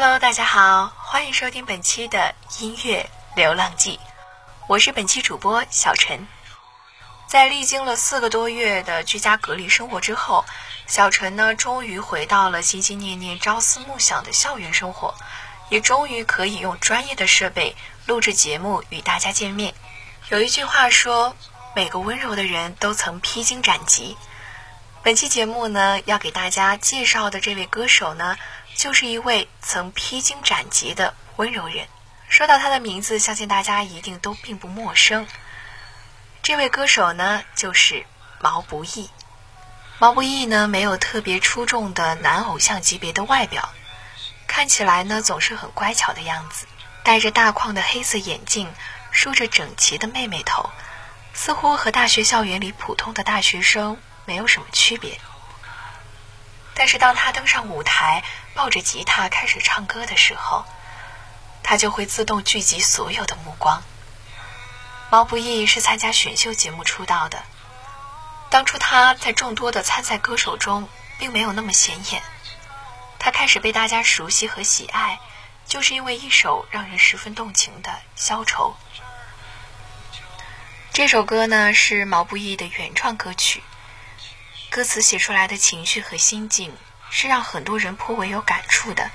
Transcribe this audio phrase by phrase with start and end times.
[0.00, 3.98] Hello，大家好，欢迎收听本期的音乐流浪记，
[4.68, 6.28] 我是本期主播小陈。
[7.26, 10.44] 在历经了四个多月的居家隔离生活之后，
[10.86, 15.16] 小陈呢终于回到了心心念念、朝思暮想的校园生活，
[15.68, 17.74] 也终于可以用专业的设备
[18.06, 19.74] 录制节目与大家见面。
[20.28, 21.34] 有一句话说，
[21.74, 24.16] 每个温柔的人都曾披荆斩棘。
[25.02, 28.36] 本期节目呢，要给大家介绍的这位歌手呢，
[28.78, 31.88] 就是一位曾披荆斩棘的温柔人。
[32.28, 35.26] 说到他的名字，相信大家一定都并不陌生。
[36.44, 38.06] 这位歌手呢，就是
[38.40, 39.10] 毛不易。
[39.98, 43.68] 毛不易呢，没有特别出众的男偶像级别的外表，
[44.46, 46.68] 看起来呢总是很乖巧的样子，
[47.02, 48.72] 戴着大框的黑色眼镜，
[49.10, 50.70] 梳着整齐的妹妹头，
[51.34, 55.20] 似乎和大学校园里普通的大学生没有什么区别。
[56.78, 58.22] 但是当他登上舞台，
[58.54, 60.64] 抱着吉他开始唱歌的时候，
[61.64, 63.82] 他就会自动聚集所有的目光。
[65.10, 67.42] 毛不易是参加选秀节目出道的，
[68.48, 70.88] 当初他在众多的参赛歌手中
[71.18, 72.22] 并没有那么显眼，
[73.18, 75.18] 他开始被大家熟悉和喜爱，
[75.66, 78.76] 就是因为一首让人十分动情的《消愁》。
[80.92, 83.64] 这首歌呢是毛不易的原创歌曲，
[84.70, 86.76] 歌词写出来的情绪和心境
[87.10, 89.10] 是让很多人颇为有感触的，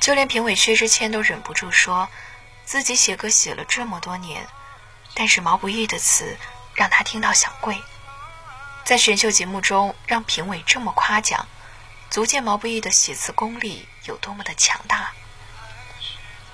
[0.00, 2.08] 就连评委薛之谦都忍不住说，
[2.64, 4.46] 自己写歌写了这么多年。
[5.14, 6.36] 但是毛不易的词
[6.74, 7.80] 让他听到想跪，
[8.84, 11.46] 在选秀节目中让评委这么夸奖，
[12.10, 15.12] 足见毛不易的写词功力有多么的强大。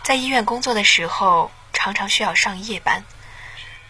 [0.05, 3.05] 在医院工作的时候，常常需要上夜班，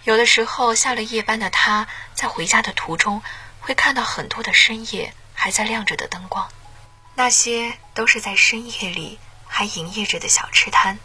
[0.04, 3.22] 有的时候下了夜班的他，在回家的途中
[3.62, 6.48] 会看到很多的深夜还在亮着的灯光，
[7.14, 10.98] 那些都是在深夜里还营业着的小吃摊。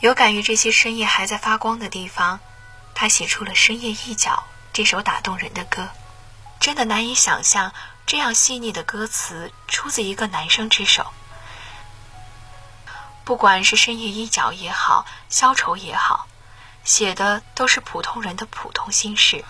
[0.00, 2.40] 有感于这些深夜还在发光的地方，
[2.94, 5.90] 他写出了《深夜一角》这首打动人的歌。
[6.60, 7.72] 真的难以想象，
[8.06, 11.12] 这样细腻的歌词出自一个男生之手。
[13.24, 16.26] 不管是《深夜一角》也好，《消愁》也好，
[16.84, 19.44] 写的都是普通人的普通心事，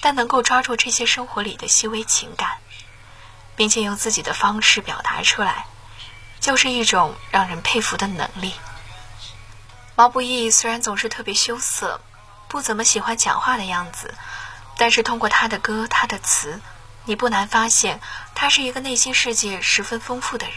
[0.00, 2.58] 但能够抓住这些生活里的细微情感，
[3.54, 5.66] 并且用自己的方式表达出来，
[6.40, 8.54] 就是一种让人佩服的能力。
[9.94, 12.00] 毛不易虽然总是特别羞涩，
[12.48, 14.14] 不怎么喜欢讲话的样子，
[14.78, 16.60] 但是通过他的歌、他的词，
[17.04, 18.00] 你不难发现
[18.34, 20.56] 他是一个内心世界十分丰富的人。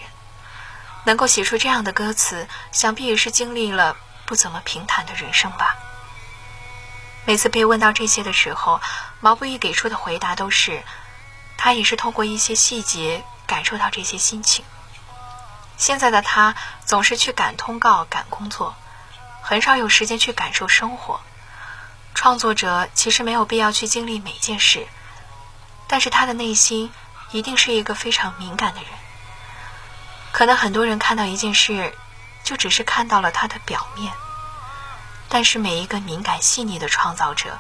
[1.04, 3.96] 能够写出这样的歌词，想必也是经历了
[4.26, 5.76] 不怎么平坦的人生吧。
[7.26, 8.82] 每次被问到这些的时候，
[9.26, 10.84] 毛不易给出的回答都是，
[11.58, 14.64] 他也是通过一些细节感受到这些心情。
[15.78, 16.54] 现在的他
[16.86, 18.76] 总是去赶通告、赶工作。
[19.42, 21.22] 很少有时间去感受生活。
[22.14, 24.86] 创作者其实没有必要去经历每件事，
[25.88, 26.94] 但是他的内心
[27.32, 28.90] 一定是一个非常敏感的人。
[30.32, 31.98] 可能很多人看到一件事，
[32.44, 34.14] 就只是看到了它的表面，
[35.30, 37.58] 但是每一个敏感细腻的创造者，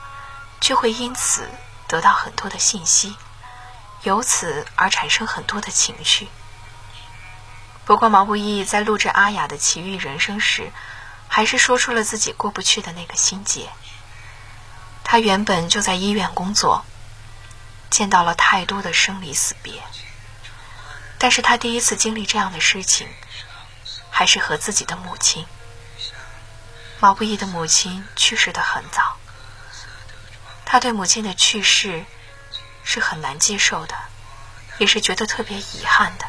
[0.61, 1.49] 却会因此
[1.87, 3.15] 得到很多的信息，
[4.03, 6.27] 由此而产生很多的情绪。
[7.85, 10.71] 不过毛不易在录制阿雅的《奇遇人生》时，
[11.27, 13.69] 还是说出了自己过不去的那个心结。
[15.03, 16.83] 他原本就在医院工作，
[17.91, 19.83] 见到了太多的生离死别。
[21.19, 23.07] 但是他第一次经历这样的事情，
[24.09, 25.45] 还是和自己的母亲。
[26.99, 29.17] 毛不易的母亲去世的很早，
[30.75, 32.03] 他对母亲的去世
[32.83, 33.95] 是很难接受的。
[34.77, 36.25] 也是觉得特别遗憾的。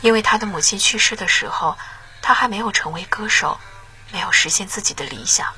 [0.00, 1.76] 因为他的母亲去世的时候，
[2.22, 3.60] 他还没有成为歌手，
[4.10, 5.52] 没有实现自己的理想。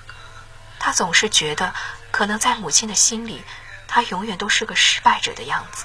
[0.81, 1.73] 他总是觉得，
[2.11, 3.44] 可能在母亲的心里，
[3.87, 5.85] 他永远都是个失败者的样子。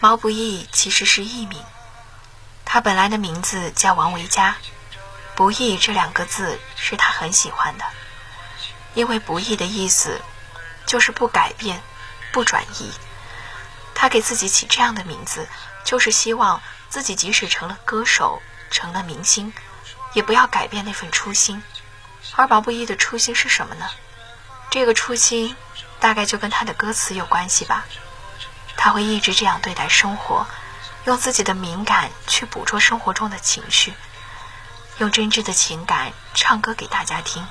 [0.00, 1.64] 毛不易其实是艺名，
[2.64, 4.56] 他本来的名字叫王维佳，
[5.36, 7.84] 不易这两个字是他很喜欢的，
[8.98, 10.20] 因为不易的意思
[10.84, 11.80] 就是不改变、
[12.32, 12.90] 不转移。
[13.94, 15.46] 他给自己起这样的名字，
[15.84, 16.60] 就是希望。
[16.90, 18.40] 自己即使成了歌手，
[18.70, 19.52] 成了明星，
[20.14, 21.62] 也不要改变那份初心。
[22.34, 23.86] 而毛不易的初心是什么呢？
[24.70, 25.54] 这个初心
[26.00, 27.84] 大概就跟他的歌词有关系吧。
[28.78, 30.46] 他会一直这样对待生活，
[31.04, 33.92] 用自己的敏感去捕捉生活中的情绪，
[34.96, 37.46] 用真挚的情感唱歌给大家听。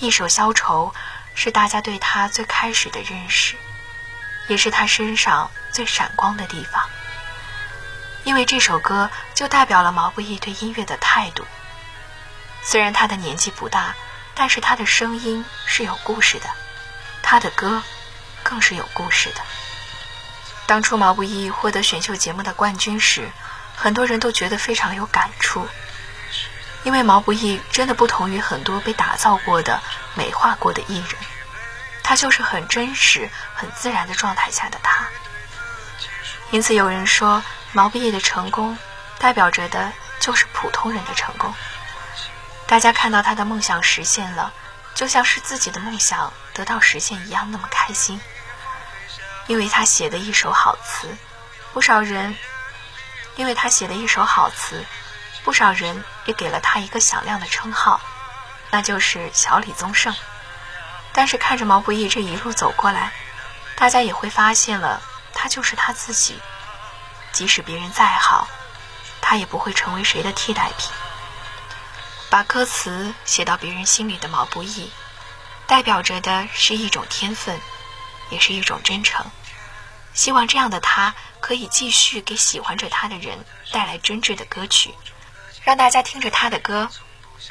[0.00, 0.92] 一首《消愁》
[1.34, 3.56] 是大家对他最开始的认识，
[4.46, 6.88] 也是他身上最闪光的地方。
[8.22, 11.44] 因为这首歌就代表了毛不易对音乐的态度。
[12.62, 13.96] 虽然他的年纪不大，
[14.34, 16.46] 但是他的声音是有故事的，
[17.22, 17.82] 他的歌
[18.44, 19.40] 更是有故事的。
[20.66, 23.30] 当初毛不易获得选秀节目的冠军时，
[23.74, 25.66] 很多人都觉得非常有感触，
[26.84, 29.80] 因为毛不易真的不同于很多被打造过的、
[30.14, 31.16] 美化过的艺人，
[32.02, 35.06] 他就是很真实、很自然的状态下的他。
[36.50, 37.42] 因此，有人说。
[37.74, 38.78] 毛不易的成功，
[39.18, 41.52] 代表着的就是普通人的成功。
[42.66, 44.54] 大家看到他的梦想实现了，
[44.94, 48.18] 就像是自己的梦想得到实现一样，那么开心。
[49.48, 51.14] 因为他写的一手好词，
[51.74, 52.32] 不少人；
[53.36, 54.82] 因为他写的一手好词，
[55.48, 58.02] 不少人也给了他一个响亮的称号，
[58.70, 60.14] 那就是小李宗盛。
[61.10, 63.14] 但是看着毛不易这一路走过来，
[63.74, 65.00] 大家也会发现了，
[65.32, 66.38] 他就是他自己。
[67.32, 68.46] 即使别人再好，
[69.22, 70.92] 他也不会成为谁的替代品。
[72.28, 74.92] 把歌词写到别人心里的毛不易，
[75.66, 77.58] 代表着的是一种天分，
[78.28, 79.24] 也是一种真诚。
[80.12, 84.94] 希望这样的他可以继续给喜欢着他的人带来真挚的歌曲，
[85.68, 86.88] 让大家听着他的歌，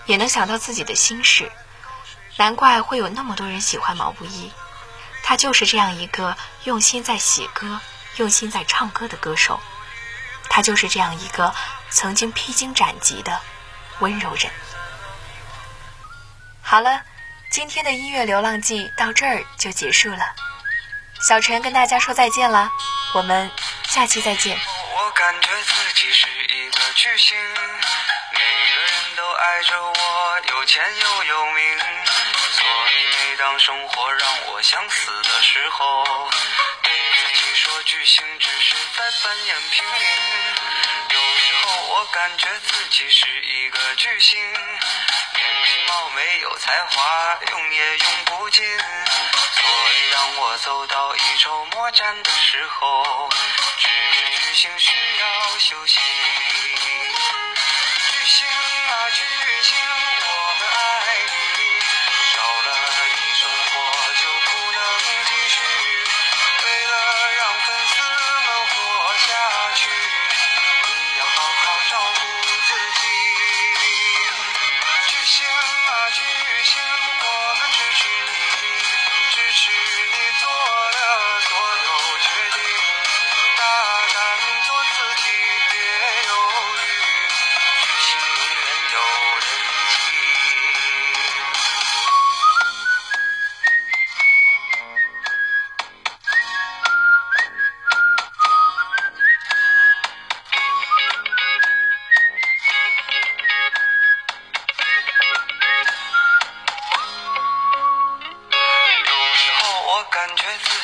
[0.08, 1.52] 也能想到自己的心事。
[2.38, 4.52] 难怪会有那么多人喜欢毛不易，
[5.22, 7.80] 他就是这样一个用心在写歌、
[8.16, 9.60] 用心在唱歌的歌手。
[10.50, 11.54] 他就是这样一个
[11.92, 13.40] 曾经披荆斩棘的
[14.00, 14.52] 温柔人。
[16.64, 17.04] 好了，
[17.52, 20.34] 今天的音乐流浪记到这儿就结束了。
[21.22, 22.72] 小陈跟大家说再见了，
[23.14, 23.52] 我们
[23.88, 24.58] 下期再见。
[26.98, 36.28] 巨星，每个人都爱着我，有钱又有名，所以每当生活让我想死的时候。
[36.82, 40.02] 对自己说巨星只是在扮演平民，
[41.12, 53.30] 有时候我感觉自己是一个巨星，年轻貌美有才华，用也用不尽，所以当我走到一筹莫展的时候，
[53.78, 56.00] 只是巨星需要休息。
[58.28, 59.24] 星啊巨
[59.64, 59.97] 星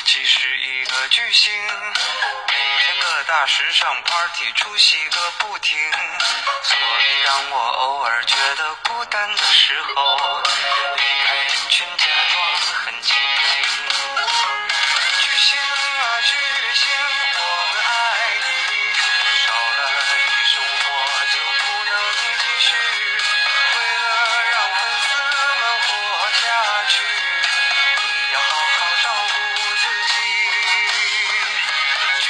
[0.06, 1.50] 其实一个巨星
[2.48, 5.78] 每天各大时尚 party 出席个不停
[6.62, 10.42] 所以当我偶尔觉得孤单的时候
[10.96, 11.86] 离开人群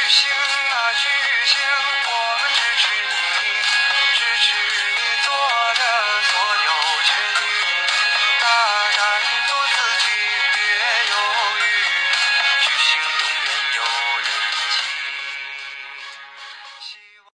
[0.04, 1.08] 巨星啊巨
[1.46, 1.58] 星
[2.04, 3.03] 我们支持